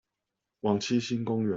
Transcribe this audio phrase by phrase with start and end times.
[0.61, 1.49] 往七星公園